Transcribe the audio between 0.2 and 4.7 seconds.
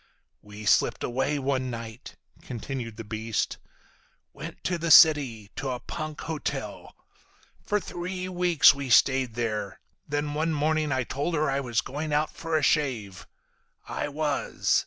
"We slipped away one night," continued the beast. "Went